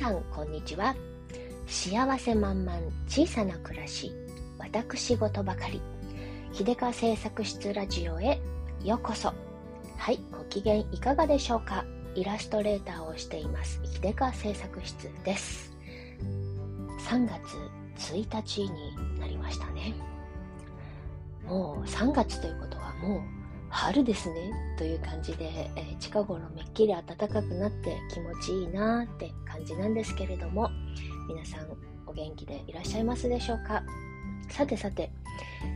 [0.00, 0.96] さんこんにちは。
[1.66, 4.10] 幸せ満々小さな暮らし
[4.56, 5.82] 私事ばかり。
[6.54, 8.40] 秀川製作室ラジオへ
[8.82, 9.34] ようこそ。
[9.98, 11.84] はいご機嫌いかがでしょうか。
[12.14, 15.70] イラストレーターをしています秀川製作室です。
[17.06, 19.92] 3月1日になりましたね。
[21.44, 23.39] もう3月ということはもう
[23.70, 30.70] 春ですねという感じで、えー、近頃めっきり暖かくなって気持ちいいなって感じなんですけれども
[31.28, 31.66] 皆さん
[32.06, 33.82] お元気でいらっしゃいますでしょうか？
[34.50, 35.12] さてさて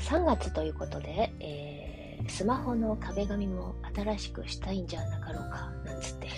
[0.00, 6.28] 3月ということで、えー、スマホの壁紙も新しくしたいんじゃなかろうかなんつって。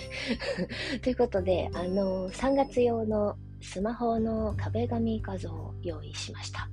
[1.01, 6.69] ということであの3月用のスマホの壁紙画像を用意しました、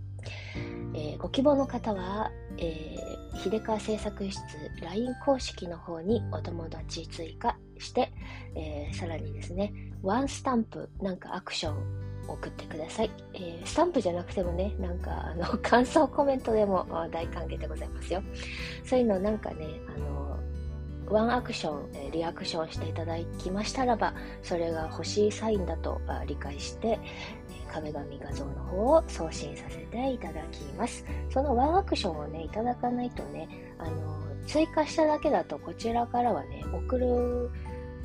[0.94, 4.40] えー、ご希望の方は、えー、秀川製作室
[4.80, 8.12] LINE 公式の方にお友達追加して、
[8.54, 18.22] えー、さらにですねワンスタンプなんかアクション送ってください、えー、スタンプじゃなくてもねなんかあの 感想コメントでも大歓迎でございますよ。
[18.84, 20.26] そういうのなんかねあの
[21.08, 24.12] ワンアクション、えリアクションしていただきましたらば
[24.42, 26.98] それが欲しいサインだと理解して
[27.80, 31.04] 壁紙画像の方を送信させていただきます。
[31.30, 37.50] そのワンアクションをねいただかないとねあの追加しただけだとこちらからはね送る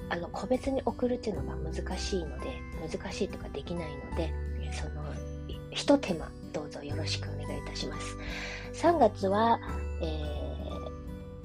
[0.10, 2.48] あの個別に送るっていうのが難しいので
[2.82, 4.34] 難しいとかできないので
[4.74, 5.04] その
[5.70, 8.18] ひと手間どうぞよろしくお願いいたします。
[8.74, 9.60] 3月は、
[10.02, 10.06] え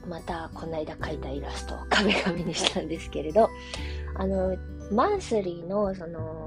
[0.04, 3.50] ー、またこの間描いたイラストを壁紙にしたんですけれど
[4.14, 4.56] あの
[4.90, 6.45] マンスリーのその、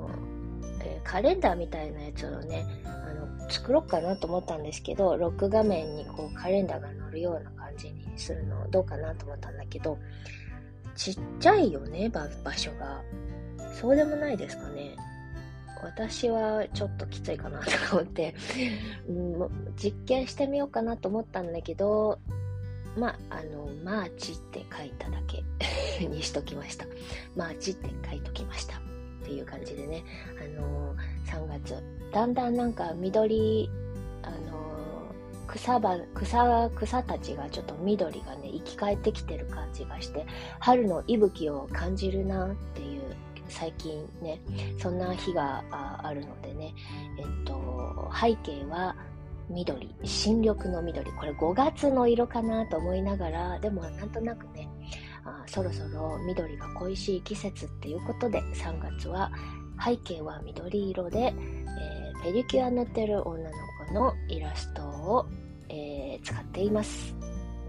[1.10, 9.98] カレンダーみたいなやつをねあの作ろうかなと思ったんですけどロック画面にこうカレンダーが載るような感じにするのどうかなと思ったんだけど
[10.96, 13.02] ちっちゃいよね場所が
[13.74, 14.96] そうでもないですかね
[15.82, 17.60] 私はちょっときついかな
[17.90, 18.36] と思って、
[19.08, 19.50] うん、
[19.82, 22.20] 実験してみようかなと思ったんだけど
[22.98, 25.44] まあ、あの、マーチって書いただけ
[26.06, 26.86] にしときました。
[27.36, 28.89] マーチって書いときました。
[29.30, 30.04] っていう感じでね、
[30.40, 33.70] あのー、3月、だんだんなんか緑、
[34.24, 40.26] あのー、草ば草草たちがちょっと緑がね生き返ってきてる感じがして
[40.60, 43.02] 春の息吹を感じるなっていう
[43.48, 44.40] 最近ね
[44.78, 46.76] そんな日があるのでね
[47.18, 48.96] えっと背景は
[49.50, 49.96] 緑。
[50.04, 51.12] 新緑の緑。
[51.14, 54.69] これ5月の色かなと思いながらでもなんとなくね
[55.26, 59.32] あそろそろ緑が恋しい季節っていうことで3月は
[59.84, 63.52] 背景は緑色で、えー、ペディキュア塗ってる女の
[63.88, 65.26] 子のイラストを、
[65.70, 67.16] えー、使っています。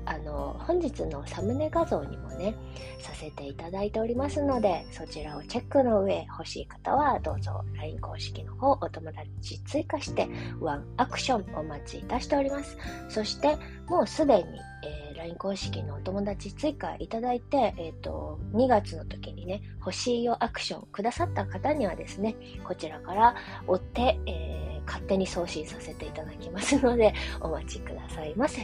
[0.06, 2.54] あの本日のサムネ画像にもね
[3.00, 10.28] させていただいておりますのでそちらをチェックの上欲しい方はどうぞ LINE 公式の方お友達追加して
[10.58, 12.76] ワンアクションお待ちいたしております。
[13.08, 13.56] そして
[13.88, 14.42] もうすでに、
[14.84, 23.34] えー、LINE 公式のお友達追加いただいて、えーと、2月の時にね欲しいよアクションくださった方にはですねこちらから
[23.66, 28.62] 追って、えー勝手に送信させていただきますので、 お待ちくださいませ。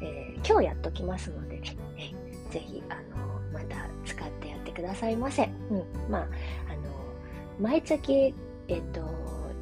[0.00, 5.44] えー、今日やっときますのでね、えぜひ、あの、また使ってやってくださいませ。
[5.70, 6.10] うん。
[6.10, 6.82] まあ、あの、
[7.60, 8.34] 毎月、
[8.66, 9.02] えっ、と、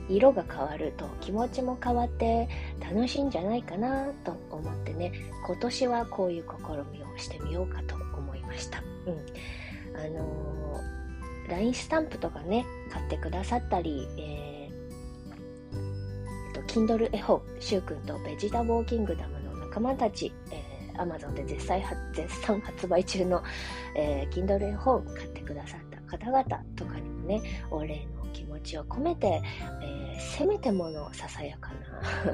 [0.08, 2.48] 色が変わると気持ちも変わって
[2.80, 5.12] 楽しいんじゃないかなと思ってね、
[5.46, 8.82] 今年はこういう試みをしてみようかと思いました。
[9.06, 9.98] うん。
[9.98, 10.80] あの
[11.48, 14.56] LINE スタンプとかね、買ってくださったり、えー
[16.76, 21.80] Kindle 絵本、シュウ君とベジタボーキングダムの仲間たち、えー、Amazon で絶賛
[22.12, 23.42] 絶賛発売中の、
[23.94, 26.44] えー、Kindle 絵本買ってくださった方々
[26.76, 27.40] とかにもね、
[27.70, 29.40] お礼の気持ちを込めて、
[29.82, 31.76] えー、せめてものささやかな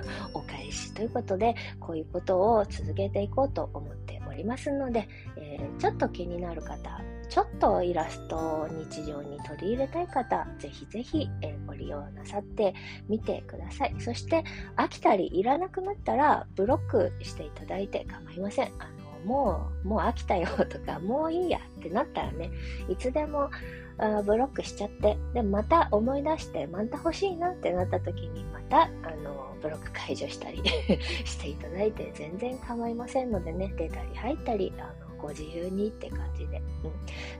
[0.34, 12.74] お返しということで、こういうことを続けていこうと思っておりますので、えー、ちょっと気になる方、ちょっとイラストを日常に取り入れたい方、ぜひぜひ、えご利用なさって
[13.08, 13.94] みてください。
[14.00, 14.42] そして
[14.76, 18.72] 飽きたりいらなくなったらブロックしていただいて構いません。
[18.78, 22.50] あのもう、もう飽きたよとか、 もういいやってなったらね、
[22.88, 23.50] いつでも
[23.98, 28.88] あブロックしちゃって、で、また思い出して、また欲しいなってなった時に、また、あ
[29.22, 30.62] の、ブロック解除したり
[31.24, 36.92] していただいて、全然構いませんのでね、出たり入ったり、あのご自由にって感じで、うん、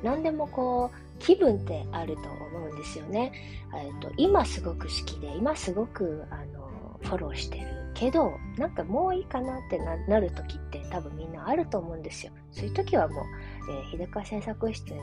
[0.05, 3.33] 何でもこう気分ってあると思うんですよね、
[3.75, 7.67] えーと、今すごく好きで今すごくあのフォローしてる
[8.03, 13.25] けどなんかもういいかなってなる時って多分みんなあると思うんですよそういう時はもう、
[13.71, 15.01] えー、秀川製作室の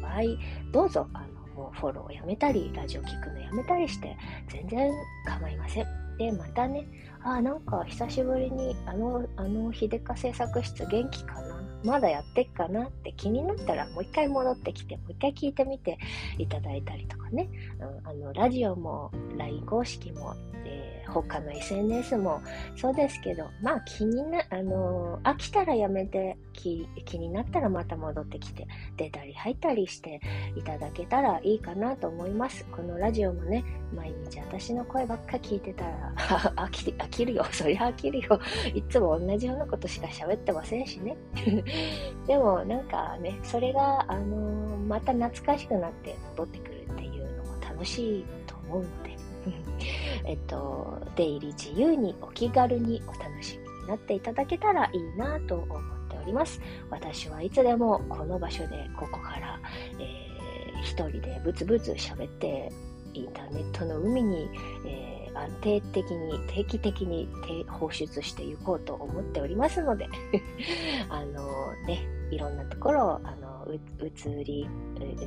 [0.00, 0.20] 場合
[0.72, 4.16] どうぞあのもうフォローをやめたり、ラジオ聞くのやめたりして、
[4.48, 4.92] 全然
[5.26, 5.86] 構いません。
[6.16, 6.86] で、またね、
[7.24, 15.98] あ、なんか久しぶりに、あの、あの、秀香製作室元気かなまだやってっかなって気になったらもう一回戻ってきて、もう一回聞いてみて
[16.38, 17.48] いただいたりとかね。
[17.80, 20.34] うん、あの、ラジオも LINE 公式も、
[20.64, 22.40] えー、他の SNS も
[22.76, 28.66] そうですけど、まあ気にな、あの飽きたらやめて気、気になったらまた戻ってきて、
[28.96, 30.20] 出たり入ったりして
[30.56, 32.66] いただけたらいいかなと思います。
[32.72, 33.64] このラジオもね、
[33.94, 36.12] 毎日私の声ばっか聞いてたら
[36.56, 37.44] 飽き、飽きるよ。
[37.50, 38.40] そりゃ飽きるよ。
[38.74, 41.16] いつも同じようなことしか喋ってませんしね。
[42.26, 49.16] でもなんかね、それが、あのー、また懐かしくなって戻ってくるっていうのも楽しいと思うので、
[50.24, 55.68] えっと、出入り自由にお気軽にお楽しみになっていただけたらいいなと思っ
[56.10, 56.60] ております。
[56.90, 59.60] 私はいつでもこの場所でここから、
[59.98, 62.70] えー、一人でブツブツ喋って
[63.18, 64.48] インターネットの海に、
[64.86, 67.28] えー安定的に定期的に
[67.68, 70.08] 放出していこうと思っておりますので
[71.08, 74.68] あのねいろんなところをあの移り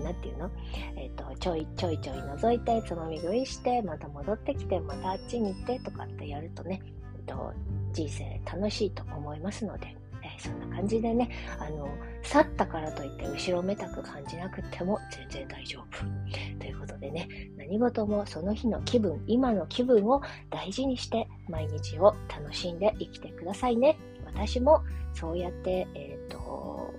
[0.03, 0.51] なんていうの、
[0.95, 6.81] え、ー、とちょいちょいちょい覗いてつまみ食いしてまた戻ってきてまたあっちに行ってとかってやるとね、
[7.15, 7.53] えっと、
[7.93, 9.95] 人生楽しいと思いますので
[10.41, 11.29] そんな感じでね、
[11.59, 11.88] あの、
[12.23, 16.59] 去ったからといって後ろめたく感じなくても全然大丈夫。
[16.59, 17.27] ということでね、
[17.57, 23.97] 何事もその日の気分、今の気分を大事にして毎日を楽しんで生きてくださいね。
[24.25, 24.83] 私も
[25.13, 26.39] そうやって、えっ、と、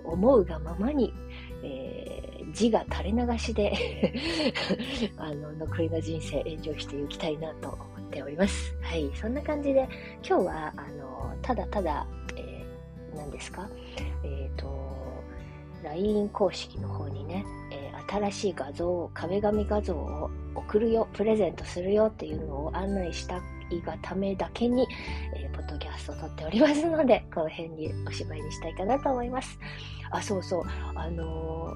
[0.05, 1.13] 思うがままに、
[1.63, 3.73] えー、字が垂れ流しで
[5.17, 8.77] あの、残りの人生エンジョイしていきたいなと思っております。
[8.83, 9.89] はい、そんな感じで
[10.27, 12.07] 今日は、あの、ただただ
[13.17, 13.69] 何ですか？
[14.25, 14.67] えっ、ー、と、
[15.83, 23.39] LINE 公式の方にね、えー、新しい画像を、壁紙画像を送るよ、プレゼントするよっていうのを案内した
[23.71, 24.87] いがためだけに、
[25.35, 29.59] えー、ポッドキャストを撮っておりますので、この辺におしまいにしたいかなと思います。
[30.11, 30.63] あ、そうそう、
[30.95, 31.75] あの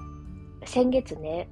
[0.63, 1.49] ー、先月ね、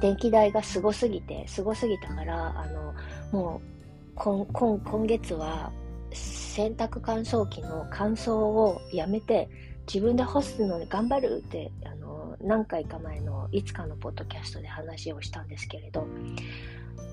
[0.00, 2.92] 電気代がすごすぎて、すごすぎたから、あの、
[3.32, 3.72] もう、
[4.14, 5.72] 今今今月は
[6.14, 9.48] 洗濯乾燥機の乾燥をやめて
[9.86, 16.06] 自分で干すのに頑張るってあの何回か前のいつかのポッドキャストで話をしたんですけれど、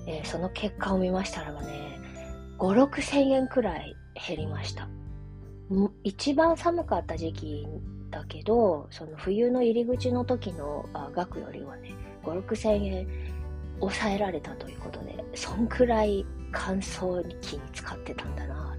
[0.06, 2.00] えー、その結果を見ましたらばね
[2.58, 4.88] 5 6千円くらい減りました。
[6.02, 7.68] 一番寒かった時期
[8.10, 11.94] だけどその冬の入り口の時の額よりはね
[12.24, 13.06] 5 6千円
[13.78, 18.69] 抑えられたということでそんくらい乾燥機に使ってたんだな、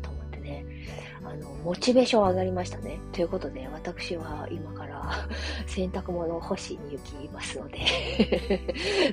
[1.63, 3.00] モチベーション上がりましたね。
[3.12, 5.28] ということで、私は今から
[5.68, 7.80] 洗濯物を干しに行きますので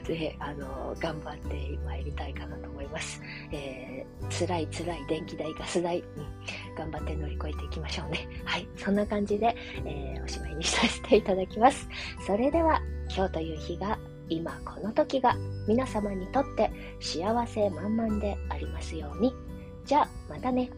[0.07, 3.21] で、あの、頑張って参りたいかなと思います。
[3.53, 8.29] えー、辛い辛い電気代、ガス代、うん、頑張って乗り越えていきましょうね。
[8.45, 9.55] はい、そんな感じで、
[9.85, 11.89] えー、おしまいにさせていただきます。
[12.27, 12.81] それでは、
[13.15, 13.99] 今日という日が
[14.29, 15.37] 今この時が
[15.67, 19.35] 皆様にとって幸せ満々でありますように。
[19.85, 20.71] じゃあ、またね。